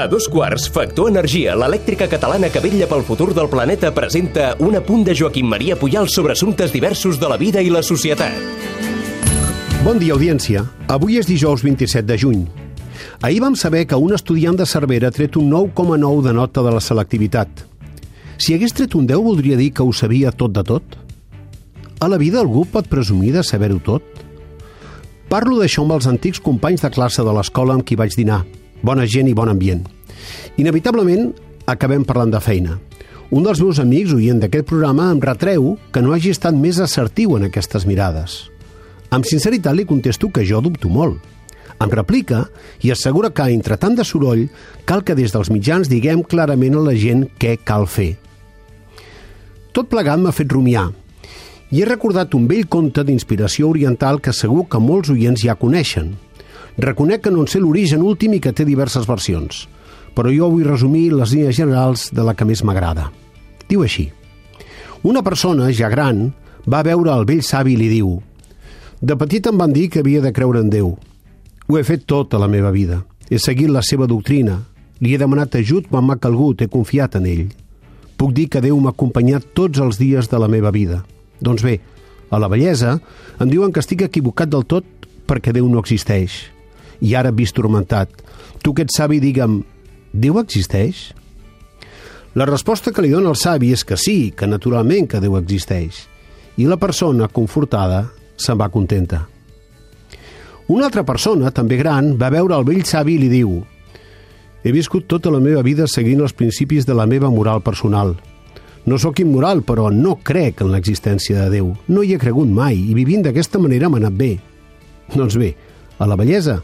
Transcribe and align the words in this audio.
A 0.00 0.06
dos 0.08 0.28
quarts, 0.32 0.64
Factor 0.72 1.10
Energia, 1.10 1.52
l'elèctrica 1.58 2.06
catalana 2.08 2.48
que 2.48 2.62
vetlla 2.64 2.86
pel 2.88 3.02
futur 3.04 3.34
del 3.36 3.50
planeta, 3.52 3.90
presenta 3.92 4.54
un 4.64 4.78
apunt 4.78 5.02
de 5.04 5.12
Joaquim 5.18 5.50
Maria 5.50 5.76
Pujal 5.76 6.08
sobre 6.08 6.32
assumptes 6.32 6.72
diversos 6.72 7.18
de 7.20 7.28
la 7.28 7.36
vida 7.36 7.60
i 7.60 7.68
la 7.68 7.82
societat. 7.82 8.32
Bon 9.84 10.00
dia, 10.00 10.14
audiència. 10.14 10.62
Avui 10.88 11.18
és 11.20 11.28
dijous 11.28 11.60
27 11.66 12.06
de 12.08 12.16
juny. 12.16 12.46
Ahir 13.20 13.42
vam 13.44 13.56
saber 13.56 13.86
que 13.86 13.98
un 14.00 14.14
estudiant 14.16 14.56
de 14.56 14.64
Cervera 14.64 15.10
ha 15.10 15.16
tret 15.16 15.36
un 15.36 15.50
9,9 15.52 16.22
de 16.28 16.34
nota 16.38 16.64
de 16.64 16.72
la 16.72 16.80
selectivitat. 16.80 17.66
Si 18.40 18.54
hagués 18.56 18.72
tret 18.72 18.96
un 18.96 19.04
10, 19.04 19.20
voldria 19.20 19.60
dir 19.60 19.68
que 19.76 19.84
ho 19.84 19.92
sabia 19.92 20.32
tot 20.32 20.56
de 20.56 20.64
tot? 20.64 20.96
A 22.00 22.08
la 22.08 22.16
vida 22.16 22.40
algú 22.40 22.64
pot 22.64 22.88
presumir 22.88 23.34
de 23.36 23.44
saber-ho 23.44 23.82
tot? 23.84 24.29
Parlo 25.30 25.60
d'això 25.60 25.84
amb 25.84 25.94
els 25.94 26.08
antics 26.10 26.40
companys 26.42 26.82
de 26.82 26.88
classe 26.90 27.22
de 27.22 27.30
l'escola 27.30 27.76
amb 27.76 27.84
qui 27.86 27.94
vaig 27.94 28.16
dinar. 28.18 28.40
Bona 28.82 29.04
gent 29.06 29.28
i 29.30 29.34
bon 29.38 29.46
ambient. 29.46 29.84
Inevitablement, 30.58 31.28
acabem 31.70 32.02
parlant 32.02 32.32
de 32.34 32.40
feina. 32.42 32.80
Un 33.30 33.44
dels 33.46 33.60
meus 33.62 33.78
amics, 33.78 34.10
oient 34.16 34.40
d'aquest 34.42 34.66
programa, 34.66 35.06
em 35.14 35.20
retreu 35.22 35.76
que 35.94 36.02
no 36.02 36.16
hagi 36.16 36.32
estat 36.34 36.56
més 36.58 36.80
assertiu 36.82 37.36
en 37.36 37.46
aquestes 37.46 37.86
mirades. 37.86 38.40
Amb 39.14 39.28
sinceritat 39.28 39.78
li 39.78 39.84
contesto 39.86 40.32
que 40.34 40.42
jo 40.48 40.58
dubto 40.66 40.90
molt. 40.90 41.20
Em 41.78 41.94
replica 41.94 42.48
i 42.82 42.90
assegura 42.90 43.30
que, 43.30 43.46
entre 43.54 43.78
tant 43.78 43.94
de 43.94 44.02
soroll, 44.02 44.48
cal 44.84 45.04
que 45.06 45.14
des 45.14 45.30
dels 45.30 45.52
mitjans 45.54 45.92
diguem 45.92 46.24
clarament 46.26 46.74
a 46.74 46.82
la 46.90 46.96
gent 46.98 47.28
què 47.38 47.54
cal 47.62 47.86
fer. 47.86 48.16
Tot 49.70 49.86
plegat 49.94 50.18
m'ha 50.18 50.34
fet 50.34 50.50
rumiar 50.50 50.88
i 51.70 51.80
he 51.80 51.86
recordat 51.86 52.34
un 52.34 52.48
vell 52.50 52.66
conte 52.66 53.04
d'inspiració 53.06 53.68
oriental 53.70 54.18
que 54.20 54.34
segur 54.34 54.66
que 54.70 54.80
molts 54.82 55.10
oients 55.12 55.44
ja 55.44 55.54
coneixen. 55.58 56.16
Reconec 56.78 57.22
que 57.24 57.30
no 57.30 57.44
en 57.44 57.50
sé 57.50 57.60
l'origen 57.62 58.02
últim 58.02 58.34
i 58.34 58.40
que 58.42 58.52
té 58.52 58.66
diverses 58.66 59.06
versions, 59.06 59.66
però 60.14 60.32
jo 60.34 60.50
vull 60.50 60.66
resumir 60.66 61.10
les 61.14 61.34
línies 61.34 61.56
generals 61.56 62.08
de 62.14 62.24
la 62.26 62.34
que 62.34 62.46
més 62.46 62.64
m'agrada. 62.66 63.10
Diu 63.68 63.84
així. 63.86 64.08
Una 65.06 65.22
persona, 65.22 65.70
ja 65.72 65.88
gran, 65.88 66.32
va 66.66 66.82
veure 66.82 67.14
el 67.14 67.24
vell 67.28 67.44
savi 67.46 67.72
i 67.72 67.78
li 67.80 67.88
diu 67.88 68.18
De 69.00 69.16
petit 69.16 69.46
em 69.48 69.56
van 69.56 69.72
dir 69.72 69.88
que 69.88 70.02
havia 70.02 70.20
de 70.20 70.32
creure 70.32 70.60
en 70.60 70.68
Déu. 70.68 70.90
Ho 71.68 71.78
he 71.78 71.84
fet 71.86 72.02
tota 72.04 72.38
la 72.38 72.50
meva 72.50 72.70
vida. 72.70 73.04
He 73.30 73.38
seguit 73.38 73.70
la 73.70 73.80
seva 73.80 74.06
doctrina. 74.10 74.58
Li 75.00 75.14
he 75.14 75.18
demanat 75.18 75.54
ajut 75.56 75.86
quan 75.88 76.04
m'ha 76.04 76.18
calgut, 76.20 76.60
he 76.60 76.68
confiat 76.68 77.16
en 77.16 77.30
ell. 77.30 77.46
Puc 78.18 78.34
dir 78.36 78.50
que 78.50 78.60
Déu 78.60 78.76
m'ha 78.76 78.92
acompanyat 78.92 79.54
tots 79.54 79.80
els 79.80 79.96
dies 79.96 80.28
de 80.28 80.38
la 80.42 80.50
meva 80.52 80.74
vida. 80.74 81.00
Doncs 81.40 81.64
bé, 81.64 81.78
a 82.30 82.38
la 82.38 82.48
bellesa 82.48 82.98
em 83.40 83.50
diuen 83.50 83.72
que 83.72 83.82
estic 83.82 84.04
equivocat 84.06 84.50
del 84.52 84.66
tot 84.68 84.86
perquè 85.28 85.54
Déu 85.54 85.68
no 85.70 85.80
existeix. 85.82 86.42
I 87.00 87.14
ara 87.16 87.32
vist 87.32 87.56
turmentat. 87.56 88.12
Tu 88.60 88.74
que 88.74 88.84
ets 88.84 88.98
savi, 89.00 89.20
digue'm, 89.22 89.60
Déu 90.12 90.38
existeix? 90.40 91.10
La 92.34 92.46
resposta 92.46 92.92
que 92.94 93.02
li 93.02 93.10
dona 93.10 93.32
el 93.32 93.38
savi 93.38 93.72
és 93.74 93.82
que 93.84 93.98
sí, 93.98 94.30
que 94.36 94.46
naturalment 94.46 95.08
que 95.10 95.20
Déu 95.22 95.38
existeix. 95.38 96.04
I 96.60 96.66
la 96.68 96.78
persona, 96.78 97.30
confortada, 97.32 98.04
se'n 98.36 98.58
va 98.60 98.70
contenta. 98.70 99.24
Una 100.70 100.86
altra 100.86 101.02
persona, 101.02 101.50
també 101.50 101.80
gran, 101.80 102.14
va 102.20 102.30
veure 102.30 102.54
el 102.54 102.66
vell 102.68 102.84
savi 102.86 103.16
i 103.16 103.22
li 103.24 103.30
diu 103.32 103.60
He 104.62 104.72
viscut 104.76 105.06
tota 105.08 105.30
la 105.32 105.40
meva 105.40 105.62
vida 105.64 105.86
seguint 105.88 106.20
els 106.20 106.34
principis 106.36 106.84
de 106.84 106.92
la 106.94 107.06
meva 107.08 107.30
moral 107.32 107.62
personal. 107.64 108.12
No 108.86 108.96
sóc 108.98 109.20
immoral, 109.20 109.60
però 109.66 109.90
no 109.92 110.16
crec 110.24 110.62
en 110.64 110.70
l'existència 110.72 111.44
de 111.44 111.50
Déu. 111.58 111.74
No 111.88 112.02
hi 112.02 112.14
he 112.14 112.20
cregut 112.22 112.48
mai 112.48 112.78
i 112.78 112.96
vivint 112.96 113.22
d'aquesta 113.26 113.60
manera 113.60 113.90
m'ha 113.90 114.00
anat 114.00 114.16
bé. 114.16 114.30
Doncs 115.12 115.36
bé, 115.36 115.52
a 115.98 116.08
la 116.08 116.16
bellesa 116.16 116.60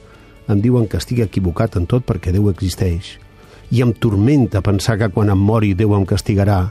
em 0.48 0.62
diuen 0.62 0.86
que 0.88 0.96
estic 1.00 1.20
equivocat 1.24 1.76
en 1.76 1.86
tot 1.90 2.06
perquè 2.06 2.32
Déu 2.32 2.48
existeix. 2.50 3.16
I 3.74 3.82
em 3.82 3.92
tormenta 3.92 4.62
pensar 4.64 4.96
que 4.98 5.10
quan 5.12 5.30
em 5.30 5.38
mori 5.38 5.74
Déu 5.74 5.96
em 5.96 6.06
castigarà. 6.06 6.70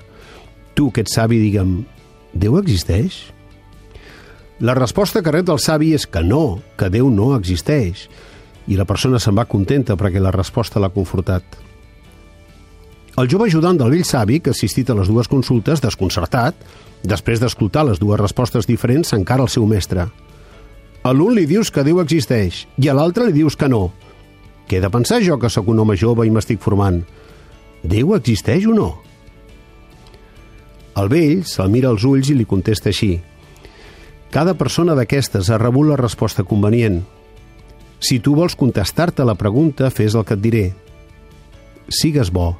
Tu, 0.76 0.90
que 0.92 1.04
ets 1.06 1.14
savi, 1.20 1.40
digue'm, 1.44 1.84
Déu 2.34 2.58
existeix? 2.60 3.20
La 4.60 4.74
resposta 4.74 5.22
que 5.22 5.32
rep 5.36 5.46
del 5.48 5.60
savi 5.60 5.92
és 5.96 6.08
que 6.08 6.24
no, 6.24 6.62
que 6.80 6.90
Déu 6.90 7.10
no 7.12 7.34
existeix. 7.36 8.08
I 8.72 8.80
la 8.80 8.88
persona 8.88 9.20
se'n 9.20 9.36
va 9.38 9.46
contenta 9.46 9.98
perquè 10.00 10.22
la 10.24 10.34
resposta 10.34 10.80
l'ha 10.80 10.94
confortat. 10.96 11.44
El 13.16 13.30
jove 13.32 13.48
ajudant 13.48 13.78
del 13.80 13.94
vell 13.94 14.04
savi, 14.04 14.42
que 14.44 14.52
ha 14.52 14.56
assistit 14.56 14.90
a 14.92 14.96
les 14.98 15.08
dues 15.08 15.30
consultes, 15.32 15.80
desconcertat, 15.80 16.58
després 17.08 17.40
d'escoltar 17.40 17.86
les 17.88 18.02
dues 18.02 18.20
respostes 18.20 18.68
diferents, 18.68 19.08
s'encara 19.08 19.46
al 19.46 19.52
seu 19.52 19.64
mestre. 19.70 20.10
A 21.06 21.14
l'un 21.14 21.36
li 21.38 21.46
dius 21.48 21.72
que 21.72 21.86
Déu 21.86 22.02
existeix 22.02 22.66
i 22.82 22.90
a 22.90 22.96
l'altre 22.98 23.28
li 23.28 23.38
dius 23.38 23.56
que 23.56 23.70
no. 23.72 23.94
Què 24.68 24.80
he 24.80 24.84
de 24.84 24.90
pensar 24.92 25.22
jo 25.24 25.38
que 25.40 25.52
sóc 25.54 25.70
un 25.72 25.80
home 25.80 25.96
jove 25.96 26.26
i 26.26 26.34
m'estic 26.34 26.60
formant? 26.60 27.04
Déu 27.86 28.16
existeix 28.18 28.66
o 28.68 28.74
no? 28.76 28.90
El 31.00 31.12
vell 31.12 31.46
se'l 31.48 31.72
mira 31.72 31.94
als 31.94 32.04
ulls 32.08 32.34
i 32.34 32.36
li 32.36 32.48
contesta 32.50 32.90
així. 32.92 33.14
Cada 34.34 34.58
persona 34.60 34.96
d'aquestes 34.98 35.52
ha 35.54 35.62
rebut 35.62 35.88
la 35.88 36.02
resposta 36.02 36.44
convenient. 36.44 37.04
Si 38.04 38.20
tu 38.20 38.36
vols 38.36 38.58
contestar-te 38.60 39.24
la 39.24 39.38
pregunta, 39.40 39.88
fes 39.94 40.16
el 40.16 40.26
que 40.28 40.36
et 40.36 40.44
diré. 40.44 40.66
Sigues 41.88 42.34
bo. 42.34 42.56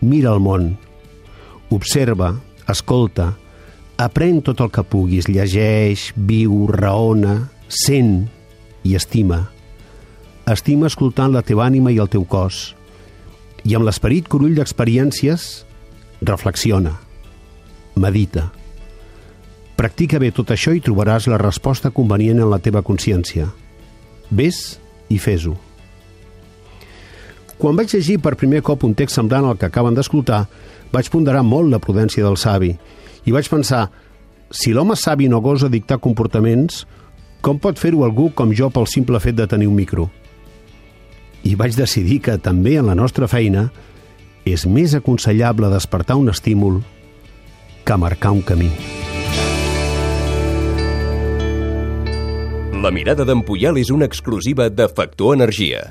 Mira 0.00 0.32
el 0.32 0.40
món. 0.40 0.72
Observa, 1.74 2.32
escolta, 2.70 3.32
aprèn 3.98 4.40
tot 4.46 4.62
el 4.62 4.70
que 4.72 4.84
puguis, 4.86 5.28
llegeix, 5.28 6.12
viu, 6.14 6.66
raona, 6.70 7.48
sent 7.68 8.28
i 8.86 8.94
estima. 8.96 9.48
Estima 10.48 10.88
escoltant 10.88 11.34
la 11.34 11.42
teva 11.44 11.66
ànima 11.66 11.92
i 11.92 11.98
el 12.00 12.08
teu 12.08 12.24
cos. 12.24 12.72
I 13.66 13.74
amb 13.76 13.84
l'esperit 13.84 14.30
corull 14.30 14.54
d'experiències, 14.56 15.48
reflexiona, 16.22 16.94
medita. 17.98 18.48
Practica 19.78 20.18
bé 20.18 20.32
tot 20.34 20.50
això 20.54 20.72
i 20.74 20.82
trobaràs 20.82 21.28
la 21.30 21.38
resposta 21.38 21.92
convenient 21.94 22.40
en 22.42 22.50
la 22.50 22.62
teva 22.62 22.82
consciència. 22.86 23.50
Ves 24.30 24.78
i 25.10 25.18
fes-ho. 25.22 25.67
Quan 27.58 27.74
vaig 27.74 27.90
llegir 27.90 28.20
per 28.22 28.36
primer 28.38 28.60
cop 28.62 28.84
un 28.86 28.94
text 28.94 29.18
semblant 29.18 29.48
al 29.48 29.56
que 29.58 29.66
acaben 29.66 29.96
d'escoltar, 29.96 30.44
vaig 30.94 31.08
ponderar 31.10 31.42
molt 31.42 31.72
la 31.72 31.80
prudència 31.82 32.22
del 32.22 32.38
savi 32.38 32.70
i 33.26 33.34
vaig 33.34 33.48
pensar, 33.50 33.88
si 34.50 34.72
l'home 34.72 34.94
savi 34.96 35.26
no 35.28 35.42
gosa 35.44 35.68
dictar 35.68 35.98
comportaments, 35.98 36.84
com 37.42 37.58
pot 37.58 37.78
fer-ho 37.78 38.04
algú 38.06 38.30
com 38.34 38.54
jo 38.54 38.70
pel 38.70 38.86
simple 38.86 39.18
fet 39.20 39.36
de 39.36 39.46
tenir 39.50 39.68
un 39.68 39.76
micro? 39.76 40.06
I 41.42 41.54
vaig 41.58 41.74
decidir 41.76 42.20
que 42.22 42.38
també 42.38 42.78
en 42.78 42.86
la 42.86 42.96
nostra 42.98 43.28
feina 43.28 43.68
és 44.46 44.64
més 44.66 44.94
aconsellable 44.94 45.70
despertar 45.74 46.16
un 46.16 46.30
estímul 46.30 46.80
que 47.84 47.96
marcar 47.98 48.32
un 48.38 48.42
camí. 48.42 48.70
La 52.78 52.92
mirada 52.94 53.24
d'en 53.26 53.42
és 53.76 53.90
una 53.90 54.06
exclusiva 54.06 54.70
de 54.70 54.88
Factor 54.88 55.34
Energia. 55.34 55.90